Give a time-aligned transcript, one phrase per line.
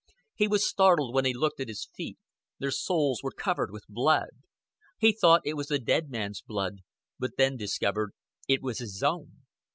[0.33, 2.17] He was startled when he looked at his feet
[2.57, 4.31] their soles were covered with blood.
[4.97, 6.77] He thought it was the dead man's blood,
[7.19, 8.13] but then discovered
[8.47, 9.43] it was his own.